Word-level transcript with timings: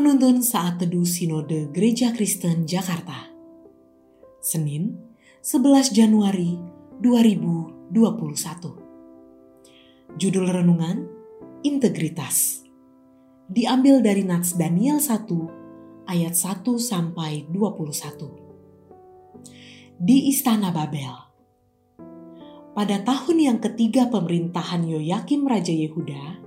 Penuntun 0.00 0.40
Saat 0.40 0.80
Teduh 0.80 1.04
Sinode 1.04 1.68
Gereja 1.76 2.08
Kristen 2.16 2.64
Jakarta. 2.64 3.28
Senin 4.40 4.96
11 5.44 5.92
Januari 5.92 6.56
2021 7.04 7.92
Judul 10.16 10.48
Renungan 10.48 11.04
Integritas. 11.60 12.64
Diambil 13.44 14.00
dari 14.00 14.24
Nats 14.24 14.56
Daniel 14.56 15.04
1 15.04 16.08
ayat 16.08 16.32
1 16.32 16.64
sampai 16.80 17.44
21 17.52 20.00
Di 20.00 20.32
Istana 20.32 20.72
Babel. 20.72 21.12
Pada 22.72 23.04
tahun 23.04 23.36
yang 23.36 23.60
ketiga 23.60 24.08
pemerintahan 24.08 24.80
Yoyakim 24.80 25.44
Raja 25.44 25.76
Yehuda, 25.76 26.40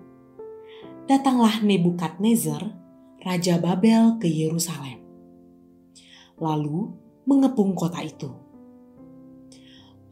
datanglah 1.05 1.62
Nebukadnezar, 1.62 2.81
Raja 3.23 3.55
Babel 3.55 4.20
ke 4.20 4.27
Yerusalem, 4.27 5.00
lalu 6.36 6.91
mengepung 7.23 7.72
kota 7.72 8.04
itu. 8.04 8.27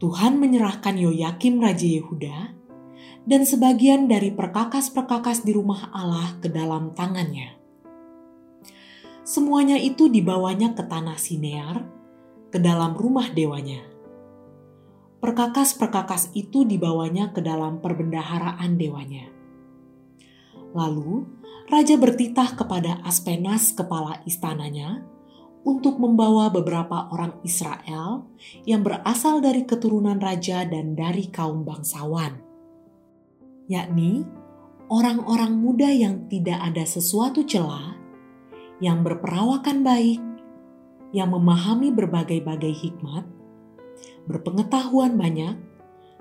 Tuhan 0.00 0.40
menyerahkan 0.40 0.96
Yoyakim 0.96 1.60
Raja 1.60 1.84
Yehuda 1.84 2.56
dan 3.28 3.44
sebagian 3.44 4.08
dari 4.08 4.32
perkakas-perkakas 4.32 5.44
di 5.44 5.52
rumah 5.52 5.92
Allah 5.92 6.40
ke 6.40 6.48
dalam 6.48 6.96
tangannya. 6.96 7.52
Semuanya 9.28 9.76
itu 9.76 10.08
dibawanya 10.08 10.72
ke 10.72 10.80
tanah 10.80 11.20
Sinear, 11.20 11.84
ke 12.48 12.56
dalam 12.56 12.96
rumah 12.96 13.28
dewanya. 13.28 13.84
Perkakas-perkakas 15.20 16.32
itu 16.32 16.64
dibawanya 16.64 17.28
ke 17.36 17.44
dalam 17.44 17.84
perbendaharaan 17.84 18.80
dewanya. 18.80 19.31
Lalu 20.72 21.28
raja 21.68 21.94
bertitah 22.00 22.56
kepada 22.56 23.00
Aspenas, 23.04 23.72
kepala 23.76 24.24
istananya, 24.24 25.04
untuk 25.62 26.02
membawa 26.02 26.50
beberapa 26.50 27.06
orang 27.14 27.38
Israel 27.46 28.26
yang 28.66 28.82
berasal 28.82 29.38
dari 29.38 29.62
keturunan 29.62 30.18
raja 30.18 30.66
dan 30.66 30.98
dari 30.98 31.30
kaum 31.30 31.62
bangsawan, 31.62 32.34
yakni 33.70 34.26
orang-orang 34.90 35.54
muda 35.54 35.86
yang 35.86 36.26
tidak 36.26 36.58
ada 36.58 36.82
sesuatu 36.82 37.46
celah, 37.46 37.94
yang 38.82 39.06
berperawakan 39.06 39.86
baik, 39.86 40.18
yang 41.14 41.30
memahami 41.30 41.94
berbagai-bagai 41.94 42.74
hikmat, 42.74 43.24
berpengetahuan 44.26 45.14
banyak, 45.14 45.54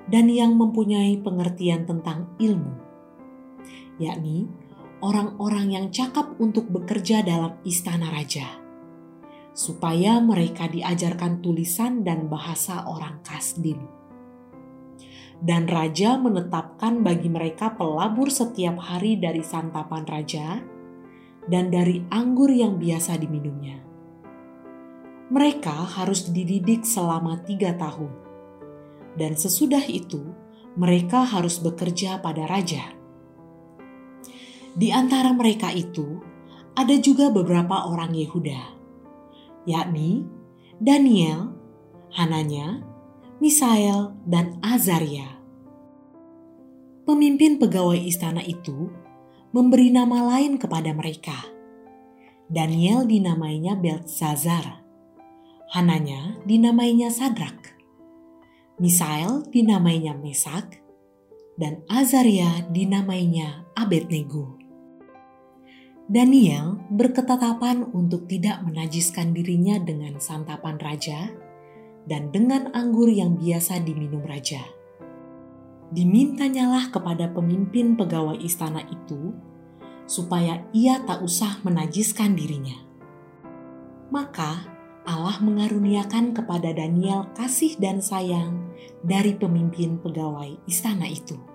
dan 0.06 0.26
yang 0.30 0.54
mempunyai 0.54 1.18
pengertian 1.18 1.90
tentang 1.90 2.30
ilmu, 2.38 2.91
yakni 4.02 4.50
orang-orang 5.02 5.74
yang 5.74 5.86
cakap 5.90 6.38
untuk 6.38 6.70
bekerja 6.70 7.26
dalam 7.26 7.58
istana 7.66 8.14
raja, 8.14 8.46
supaya 9.52 10.22
mereka 10.22 10.70
diajarkan 10.70 11.42
tulisan 11.42 12.06
dan 12.06 12.30
bahasa 12.30 12.86
orang 12.86 13.20
Kasdim. 13.26 13.82
Dan 15.42 15.66
raja 15.66 16.22
menetapkan 16.22 17.02
bagi 17.02 17.26
mereka 17.26 17.74
pelabur 17.74 18.30
setiap 18.30 18.78
hari 18.78 19.18
dari 19.18 19.42
santapan 19.42 20.06
raja 20.06 20.62
dan 21.50 21.74
dari 21.74 22.06
anggur 22.14 22.54
yang 22.54 22.78
biasa 22.78 23.18
diminumnya. 23.18 23.82
Mereka 25.34 25.98
harus 25.98 26.30
dididik 26.30 26.86
selama 26.86 27.42
tiga 27.42 27.74
tahun, 27.74 28.14
dan 29.18 29.34
sesudah 29.34 29.82
itu 29.90 30.22
mereka 30.78 31.26
harus 31.26 31.58
bekerja 31.58 32.22
pada 32.22 32.46
raja 32.46 33.01
di 34.76 34.94
antara 34.94 35.36
mereka 35.36 35.72
itu 35.76 36.24
ada 36.76 36.96
juga 36.96 37.28
beberapa 37.28 37.92
orang 37.92 38.16
Yehuda, 38.16 38.62
yakni 39.68 40.24
Daniel, 40.80 41.52
Hananya, 42.16 42.80
Misael, 43.44 44.16
dan 44.24 44.58
Azaria. 44.64 45.38
Pemimpin 47.04 47.60
pegawai 47.60 48.00
istana 48.00 48.40
itu 48.46 48.88
memberi 49.52 49.92
nama 49.92 50.32
lain 50.36 50.56
kepada 50.56 50.96
mereka. 50.96 51.36
Daniel 52.48 53.04
dinamainya 53.08 53.76
Beltzazar, 53.80 54.84
Hananya 55.72 56.40
dinamainya 56.48 57.12
Sadrak, 57.12 57.76
Misael 58.80 59.44
dinamainya 59.52 60.16
Mesak, 60.16 60.80
dan 61.60 61.84
Azaria 61.92 62.64
dinamainya 62.72 63.68
Abednego. 63.76 64.61
Daniel 66.12 66.76
berketetapan 66.92 67.88
untuk 67.96 68.28
tidak 68.28 68.60
menajiskan 68.68 69.32
dirinya 69.32 69.80
dengan 69.80 70.20
santapan 70.20 70.76
raja 70.76 71.32
dan 72.04 72.36
dengan 72.36 72.68
anggur 72.76 73.08
yang 73.08 73.40
biasa 73.40 73.80
diminum 73.80 74.20
raja. 74.28 74.60
Dimintanyalah 75.96 76.92
kepada 76.92 77.32
pemimpin 77.32 77.96
pegawai 77.96 78.36
istana 78.44 78.84
itu 78.92 79.32
supaya 80.04 80.68
ia 80.76 81.00
tak 81.08 81.24
usah 81.24 81.64
menajiskan 81.64 82.36
dirinya. 82.36 82.76
Maka 84.12 84.68
Allah 85.08 85.40
mengaruniakan 85.40 86.36
kepada 86.36 86.76
Daniel 86.76 87.32
kasih 87.40 87.80
dan 87.80 88.04
sayang 88.04 88.60
dari 89.00 89.32
pemimpin 89.40 89.96
pegawai 90.04 90.60
istana 90.68 91.08
itu. 91.08 91.51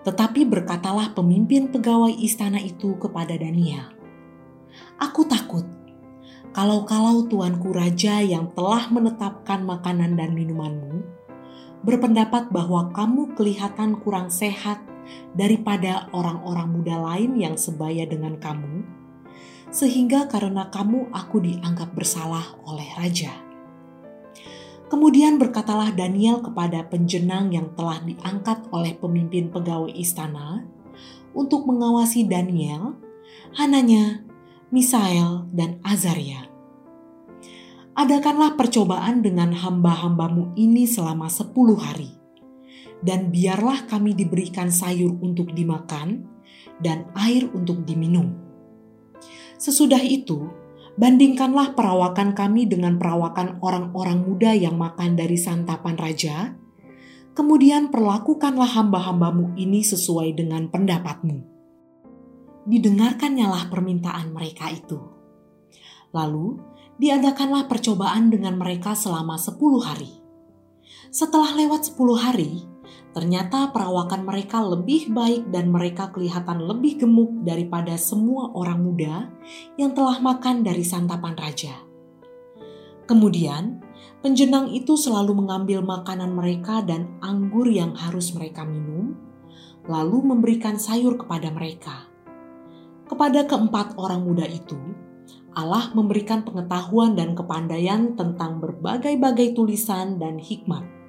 Tetapi 0.00 0.48
berkatalah 0.48 1.12
pemimpin 1.12 1.68
pegawai 1.68 2.12
istana 2.16 2.56
itu 2.56 2.96
kepada 2.96 3.36
Daniel, 3.36 3.92
"Aku 4.96 5.28
takut 5.28 5.68
kalau-kalau 6.56 7.28
tuanku 7.28 7.70
raja 7.70 8.24
yang 8.24 8.48
telah 8.56 8.88
menetapkan 8.88 9.62
makanan 9.62 10.16
dan 10.16 10.32
minumanmu 10.32 11.04
berpendapat 11.84 12.48
bahwa 12.48 12.92
kamu 12.92 13.36
kelihatan 13.36 13.96
kurang 14.00 14.32
sehat 14.32 14.80
daripada 15.36 16.08
orang-orang 16.12 16.68
muda 16.68 16.96
lain 16.96 17.36
yang 17.36 17.56
sebaya 17.56 18.08
dengan 18.08 18.40
kamu, 18.40 18.84
sehingga 19.68 20.28
karena 20.32 20.68
kamu 20.72 21.12
aku 21.12 21.44
dianggap 21.44 21.92
bersalah 21.92 22.56
oleh 22.64 22.88
raja." 22.96 23.49
Kemudian 24.90 25.38
berkatalah 25.38 25.94
Daniel 25.94 26.42
kepada 26.42 26.82
penjenang 26.82 27.54
yang 27.54 27.70
telah 27.78 28.02
diangkat 28.02 28.66
oleh 28.74 28.98
pemimpin 28.98 29.46
pegawai 29.46 29.94
istana 29.94 30.66
untuk 31.30 31.62
mengawasi 31.70 32.26
Daniel, 32.26 32.98
Hananya, 33.54 34.26
Misael, 34.74 35.46
dan 35.54 35.78
Azaria. 35.86 36.50
Adakanlah 37.94 38.58
percobaan 38.58 39.22
dengan 39.22 39.54
hamba-hambamu 39.54 40.58
ini 40.58 40.90
selama 40.90 41.30
sepuluh 41.30 41.78
hari, 41.78 42.10
dan 42.98 43.30
biarlah 43.30 43.86
kami 43.86 44.10
diberikan 44.10 44.74
sayur 44.74 45.14
untuk 45.22 45.54
dimakan 45.54 46.26
dan 46.82 47.06
air 47.14 47.46
untuk 47.54 47.86
diminum. 47.86 48.34
Sesudah 49.54 50.02
itu, 50.02 50.50
bandingkanlah 51.00 51.72
perawakan 51.72 52.36
kami 52.36 52.68
dengan 52.68 53.00
perawakan 53.00 53.56
orang-orang 53.64 54.20
muda 54.20 54.52
yang 54.52 54.76
makan 54.76 55.16
dari 55.16 55.40
santapan 55.40 55.96
raja, 55.96 56.52
kemudian 57.32 57.88
perlakukanlah 57.88 58.68
hamba-hambamu 58.68 59.56
ini 59.56 59.80
sesuai 59.80 60.36
dengan 60.36 60.68
pendapatmu. 60.68 61.40
Didengarkannyalah 62.68 63.72
permintaan 63.72 64.36
mereka 64.36 64.68
itu. 64.68 65.00
Lalu, 66.12 66.60
diadakanlah 67.00 67.64
percobaan 67.64 68.28
dengan 68.28 68.60
mereka 68.60 68.92
selama 68.92 69.40
sepuluh 69.40 69.80
hari. 69.80 70.20
Setelah 71.08 71.56
lewat 71.56 71.88
sepuluh 71.88 72.20
hari, 72.20 72.60
Ternyata 73.10 73.74
perawakan 73.74 74.22
mereka 74.22 74.62
lebih 74.62 75.10
baik 75.10 75.50
dan 75.50 75.74
mereka 75.74 76.14
kelihatan 76.14 76.62
lebih 76.62 77.02
gemuk 77.02 77.42
daripada 77.42 77.98
semua 77.98 78.54
orang 78.54 78.86
muda 78.86 79.26
yang 79.74 79.90
telah 79.90 80.22
makan 80.22 80.62
dari 80.62 80.86
santapan 80.86 81.34
raja. 81.34 81.74
Kemudian, 83.10 83.82
penjenang 84.22 84.70
itu 84.70 84.94
selalu 84.94 85.42
mengambil 85.42 85.82
makanan 85.82 86.30
mereka 86.30 86.86
dan 86.86 87.18
anggur 87.18 87.66
yang 87.66 87.98
harus 87.98 88.30
mereka 88.30 88.62
minum, 88.62 89.18
lalu 89.90 90.22
memberikan 90.22 90.78
sayur 90.78 91.18
kepada 91.18 91.50
mereka. 91.50 92.06
Kepada 93.10 93.42
keempat 93.42 93.98
orang 93.98 94.22
muda 94.22 94.46
itu, 94.46 94.78
Allah 95.58 95.90
memberikan 95.98 96.46
pengetahuan 96.46 97.18
dan 97.18 97.34
kepandaian 97.34 98.14
tentang 98.14 98.62
berbagai-bagai 98.62 99.58
tulisan 99.58 100.22
dan 100.22 100.38
hikmat 100.38 100.99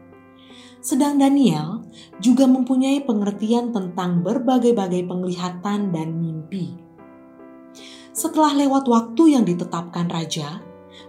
sedang 0.81 1.21
Daniel 1.21 1.85
juga 2.17 2.49
mempunyai 2.49 3.05
pengertian 3.05 3.69
tentang 3.69 4.25
berbagai-bagai 4.25 5.05
penglihatan 5.05 5.93
dan 5.93 6.17
mimpi. 6.17 6.73
Setelah 8.11 8.57
lewat 8.57 8.89
waktu 8.89 9.37
yang 9.37 9.45
ditetapkan 9.47 10.09
raja 10.09 10.59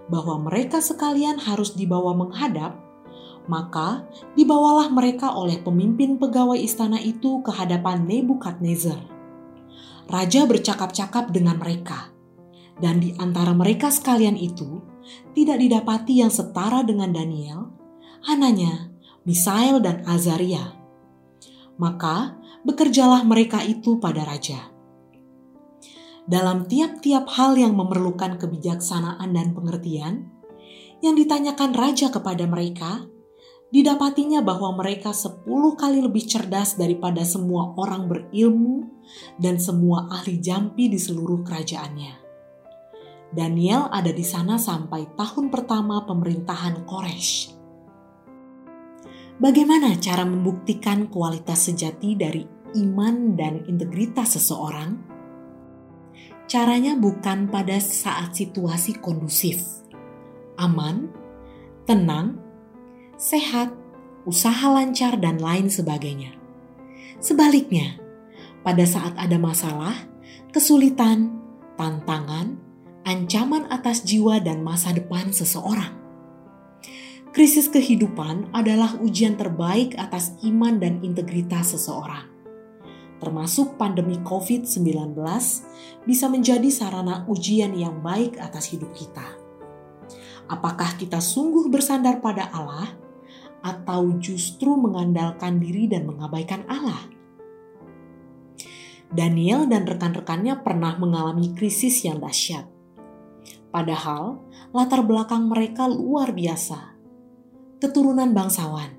bahwa 0.06 0.38
mereka 0.46 0.78
sekalian 0.78 1.40
harus 1.40 1.74
dibawa 1.74 2.14
menghadap, 2.14 2.78
maka 3.50 4.06
dibawalah 4.38 4.86
mereka 4.92 5.34
oleh 5.34 5.58
pemimpin 5.58 6.20
pegawai 6.20 6.60
istana 6.60 7.02
itu 7.02 7.42
ke 7.42 7.50
hadapan 7.50 8.06
Nebukadnezar. 8.06 9.02
Raja 10.06 10.46
bercakap-cakap 10.46 11.32
dengan 11.32 11.58
mereka, 11.58 12.12
Dan 12.72 12.98
di 12.98 13.14
antara 13.20 13.52
mereka 13.52 13.92
sekalian 13.92 14.34
itu, 14.34 14.80
tidak 15.36 15.60
didapati 15.60 16.24
yang 16.24 16.32
setara 16.32 16.82
dengan 16.82 17.12
Daniel, 17.14 17.68
Hananya, 18.26 18.91
Misael 19.22 19.78
dan 19.78 20.02
Azaria. 20.02 20.74
Maka 21.78 22.34
bekerjalah 22.66 23.22
mereka 23.22 23.62
itu 23.62 24.02
pada 24.02 24.26
raja. 24.26 24.66
Dalam 26.26 26.66
tiap-tiap 26.66 27.30
hal 27.30 27.54
yang 27.54 27.78
memerlukan 27.78 28.38
kebijaksanaan 28.38 29.30
dan 29.30 29.54
pengertian, 29.54 30.26
yang 31.02 31.14
ditanyakan 31.14 31.70
raja 31.70 32.10
kepada 32.10 32.50
mereka, 32.50 33.06
didapatinya 33.70 34.42
bahwa 34.42 34.74
mereka 34.74 35.14
sepuluh 35.14 35.78
kali 35.78 36.02
lebih 36.02 36.26
cerdas 36.26 36.74
daripada 36.74 37.22
semua 37.22 37.78
orang 37.78 38.10
berilmu 38.10 38.90
dan 39.38 39.58
semua 39.58 40.10
ahli 40.10 40.42
jampi 40.42 40.90
di 40.90 40.98
seluruh 40.98 41.46
kerajaannya. 41.46 42.18
Daniel 43.30 43.86
ada 43.94 44.10
di 44.10 44.26
sana 44.26 44.58
sampai 44.58 45.14
tahun 45.14 45.46
pertama 45.48 46.02
pemerintahan 46.10 46.82
Koresh. 46.84 47.61
Bagaimana 49.42 49.98
cara 49.98 50.22
membuktikan 50.22 51.10
kualitas 51.10 51.66
sejati 51.66 52.14
dari 52.14 52.46
iman 52.78 53.34
dan 53.34 53.66
integritas 53.66 54.38
seseorang? 54.38 54.94
Caranya 56.46 56.94
bukan 56.94 57.50
pada 57.50 57.74
saat 57.82 58.38
situasi 58.38 59.02
kondusif, 59.02 59.58
aman, 60.62 61.10
tenang, 61.90 62.38
sehat, 63.18 63.74
usaha 64.30 64.70
lancar, 64.70 65.18
dan 65.18 65.42
lain 65.42 65.66
sebagainya. 65.66 66.38
Sebaliknya, 67.18 67.98
pada 68.62 68.86
saat 68.86 69.18
ada 69.18 69.42
masalah, 69.42 70.06
kesulitan, 70.54 71.34
tantangan, 71.74 72.62
ancaman 73.02 73.66
atas 73.74 74.06
jiwa 74.06 74.38
dan 74.38 74.62
masa 74.62 74.94
depan 74.94 75.34
seseorang. 75.34 76.01
Krisis 77.32 77.72
kehidupan 77.72 78.52
adalah 78.52 79.00
ujian 79.00 79.40
terbaik 79.40 79.96
atas 79.96 80.36
iman 80.44 80.76
dan 80.76 81.00
integritas 81.00 81.72
seseorang. 81.72 82.28
Termasuk 83.24 83.80
pandemi 83.80 84.20
COVID-19 84.20 85.16
bisa 86.04 86.28
menjadi 86.28 86.68
sarana 86.68 87.24
ujian 87.32 87.72
yang 87.72 88.04
baik 88.04 88.36
atas 88.36 88.76
hidup 88.76 88.92
kita. 88.92 89.24
Apakah 90.44 91.00
kita 91.00 91.24
sungguh 91.24 91.72
bersandar 91.72 92.20
pada 92.20 92.52
Allah 92.52 92.92
atau 93.64 94.12
justru 94.20 94.76
mengandalkan 94.76 95.56
diri 95.56 95.88
dan 95.88 96.04
mengabaikan 96.04 96.68
Allah. 96.68 97.00
Daniel 99.08 99.64
dan 99.72 99.88
rekan-rekannya 99.88 100.60
pernah 100.60 101.00
mengalami 101.00 101.56
krisis 101.56 102.04
yang 102.04 102.20
dahsyat. 102.20 102.68
Padahal 103.72 104.44
latar 104.76 105.00
belakang 105.00 105.48
mereka 105.48 105.88
luar 105.88 106.36
biasa. 106.36 106.92
Keturunan 107.82 108.30
bangsawan, 108.30 108.94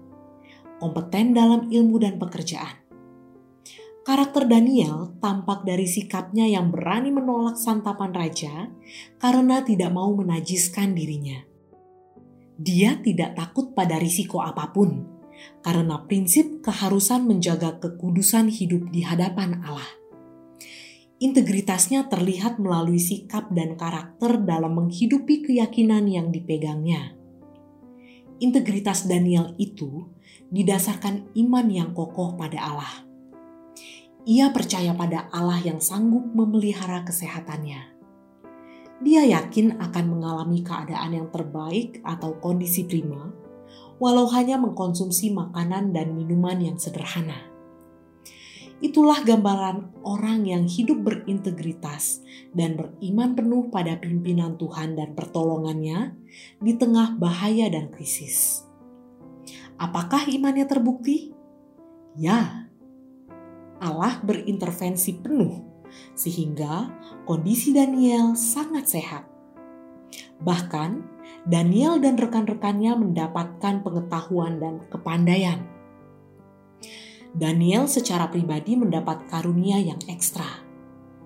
kompeten 0.84 1.32
dalam 1.32 1.72
ilmu 1.72 2.04
dan 2.04 2.20
pekerjaan. 2.20 2.84
Karakter 4.04 4.44
Daniel 4.44 5.16
tampak 5.24 5.64
dari 5.64 5.88
sikapnya 5.88 6.44
yang 6.44 6.68
berani 6.68 7.08
menolak 7.08 7.56
santapan 7.56 8.12
raja 8.12 8.68
karena 9.16 9.64
tidak 9.64 9.96
mau 9.96 10.12
menajiskan 10.12 10.92
dirinya 10.92 11.54
dia 12.64 13.02
tidak 13.02 13.34
takut 13.34 13.74
pada 13.74 13.98
risiko 13.98 14.40
apa 14.40 14.70
pun 14.70 15.10
karena 15.66 16.06
prinsip 16.06 16.62
keharusan 16.62 17.26
menjaga 17.26 17.82
kekudusan 17.82 18.48
hidup 18.48 18.94
di 18.94 19.04
hadapan 19.04 19.60
Allah. 19.66 19.90
Integritasnya 21.20 22.12
terlihat 22.12 22.60
melalui 22.60 23.00
sikap 23.00 23.52
dan 23.52 23.80
karakter 23.80 24.44
dalam 24.44 24.76
menghidupi 24.76 25.44
keyakinan 25.44 26.08
yang 26.08 26.32
dipegangnya. 26.32 27.16
Integritas 28.44 29.08
Daniel 29.08 29.56
itu 29.56 30.12
didasarkan 30.52 31.32
iman 31.40 31.68
yang 31.72 31.96
kokoh 31.96 32.36
pada 32.36 32.60
Allah. 32.60 32.94
Ia 34.28 34.52
percaya 34.52 34.92
pada 34.92 35.32
Allah 35.32 35.64
yang 35.64 35.80
sanggup 35.80 36.28
memelihara 36.36 37.08
kesehatannya 37.08 37.94
dia 39.04 39.28
yakin 39.28 39.84
akan 39.84 40.06
mengalami 40.16 40.64
keadaan 40.64 41.12
yang 41.12 41.28
terbaik 41.28 42.00
atau 42.08 42.40
kondisi 42.40 42.88
prima, 42.88 43.36
walau 44.00 44.32
hanya 44.32 44.56
mengkonsumsi 44.56 45.36
makanan 45.36 45.92
dan 45.92 46.16
minuman 46.16 46.56
yang 46.64 46.80
sederhana. 46.80 47.53
Itulah 48.84 49.24
gambaran 49.24 50.04
orang 50.04 50.44
yang 50.44 50.68
hidup 50.68 51.08
berintegritas 51.08 52.20
dan 52.52 52.76
beriman 52.76 53.32
penuh 53.32 53.72
pada 53.72 53.96
pimpinan 53.96 54.60
Tuhan 54.60 55.00
dan 55.00 55.16
pertolongannya 55.16 56.12
di 56.60 56.76
tengah 56.76 57.16
bahaya 57.16 57.72
dan 57.72 57.88
krisis. 57.96 58.68
Apakah 59.80 60.28
imannya 60.28 60.68
terbukti? 60.68 61.32
Ya, 62.20 62.68
Allah 63.80 64.20
berintervensi 64.20 65.16
penuh 65.24 65.64
sehingga 66.20 66.92
kondisi 67.24 67.72
Daniel 67.72 68.36
sangat 68.36 68.92
sehat. 68.92 69.24
Bahkan, 70.44 70.92
Daniel 71.48 72.04
dan 72.04 72.20
rekan-rekannya 72.20 73.00
mendapatkan 73.00 73.80
pengetahuan 73.80 74.60
dan 74.60 74.84
kepandaian. 74.92 75.73
Daniel 77.34 77.90
secara 77.90 78.30
pribadi 78.30 78.78
mendapat 78.78 79.26
karunia 79.26 79.82
yang 79.82 79.98
ekstra 80.06 80.62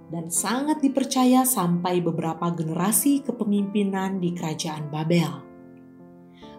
dan 0.08 0.32
sangat 0.32 0.80
dipercaya 0.80 1.44
sampai 1.44 2.00
beberapa 2.00 2.48
generasi 2.56 3.28
kepemimpinan 3.28 4.24
di 4.24 4.32
kerajaan 4.32 4.88
Babel. 4.88 5.44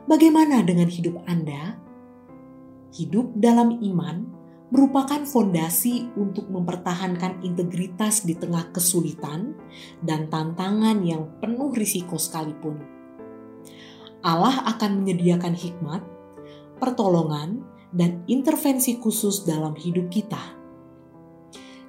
Bagaimana 0.04 0.60
dengan 0.64 0.88
hidup 0.88 1.24
Anda? 1.24 1.80
Hidup 2.92 3.36
dalam 3.40 3.80
iman 3.80 4.16
merupakan 4.68 5.24
fondasi 5.24 6.12
untuk 6.16 6.52
mempertahankan 6.52 7.40
integritas 7.40 8.28
di 8.28 8.36
tengah 8.36 8.68
kesulitan 8.68 9.56
dan 10.04 10.28
tantangan 10.28 11.00
yang 11.00 11.24
penuh 11.40 11.72
risiko 11.72 12.20
sekalipun. 12.20 12.76
Allah 14.20 14.64
akan 14.76 15.04
menyediakan 15.04 15.56
hikmat, 15.56 16.04
pertolongan, 16.76 17.64
dan 17.92 18.24
intervensi 18.28 19.00
khusus 19.00 19.44
dalam 19.48 19.72
hidup 19.76 20.12
kita. 20.12 20.40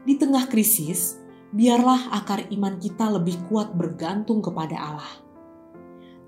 Di 0.08 0.16
tengah 0.16 0.48
krisis, 0.48 1.20
biarlah 1.52 2.16
akar 2.16 2.48
iman 2.50 2.80
kita 2.80 3.12
lebih 3.12 3.36
kuat 3.52 3.76
bergantung 3.76 4.40
kepada 4.40 4.78
Allah. 4.80 5.14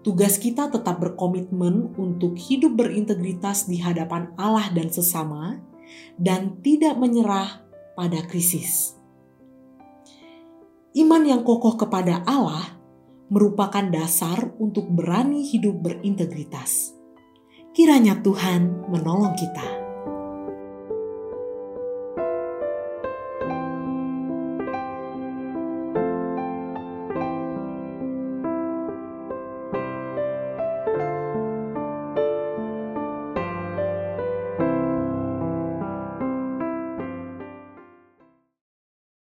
Tugas 0.02 0.42
kita 0.42 0.74
tetap 0.74 0.98
berkomitmen 0.98 1.94
untuk 1.94 2.34
hidup 2.34 2.74
berintegritas 2.74 3.70
di 3.70 3.78
hadapan 3.78 4.34
Allah 4.34 4.74
dan 4.74 4.90
sesama 4.90 5.62
dan 6.18 6.58
tidak 6.66 6.98
menyerah 6.98 7.62
pada 7.94 8.26
krisis. 8.26 8.98
Iman 10.98 11.24
yang 11.24 11.46
kokoh 11.46 11.78
kepada 11.78 12.26
Allah 12.28 12.82
merupakan 13.32 13.86
dasar 13.88 14.52
untuk 14.60 14.92
berani 14.92 15.48
hidup 15.48 15.80
berintegritas. 15.80 17.01
Kiranya 17.72 18.20
Tuhan 18.20 18.92
menolong 18.92 19.32
kita. 19.40 19.81